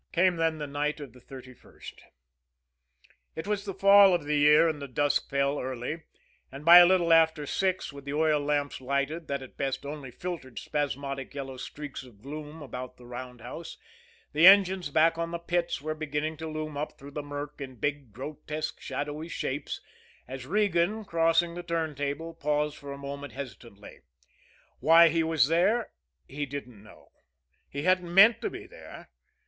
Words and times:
Came 0.11 0.37
then 0.37 0.57
the 0.57 0.65
night 0.65 0.99
of 0.99 1.13
the 1.13 1.21
31st. 1.21 1.93
It 3.35 3.45
was 3.45 3.65
the 3.65 3.73
fall 3.75 4.15
of 4.15 4.23
the 4.23 4.35
year 4.39 4.67
and 4.67 4.81
the 4.81 4.87
dusk 4.87 5.29
fell 5.29 5.59
early; 5.61 6.01
and 6.51 6.65
by 6.65 6.79
a 6.79 6.87
little 6.87 7.13
after 7.13 7.45
six, 7.45 7.93
with 7.93 8.05
the 8.05 8.13
oil 8.15 8.39
lamps 8.39 8.81
lighted, 8.81 9.27
that 9.27 9.43
at 9.43 9.57
best 9.57 9.85
only 9.85 10.09
filtered 10.09 10.57
spasmodic 10.57 11.35
yellow 11.35 11.55
streaks 11.55 12.01
of 12.01 12.19
gloom 12.23 12.63
about 12.63 12.97
the 12.97 13.05
roundhouse, 13.05 13.77
the 14.33 14.47
engines 14.47 14.89
back 14.89 15.19
on 15.19 15.29
the 15.29 15.37
pits 15.37 15.83
were 15.83 15.93
beginning 15.93 16.35
to 16.37 16.47
loom 16.47 16.77
up 16.77 16.93
through 16.97 17.11
the 17.11 17.21
murk 17.21 17.61
in 17.61 17.75
big, 17.75 18.11
grotesque, 18.11 18.81
shadowy 18.81 19.27
shapes, 19.27 19.81
as 20.27 20.47
Regan, 20.47 21.05
crossing 21.05 21.53
the 21.53 21.61
turntable, 21.61 22.33
paused 22.33 22.75
for 22.75 22.91
a 22.91 22.97
moment 22.97 23.33
hesitantly. 23.33 23.99
Why 24.79 25.09
he 25.09 25.21
was 25.21 25.47
there, 25.47 25.91
he 26.27 26.47
didn't 26.47 26.81
know. 26.81 27.11
He 27.69 27.83
hadn't 27.83 28.11
meant 28.11 28.41
to 28.41 28.49
be 28.49 28.65
there. 28.65 29.11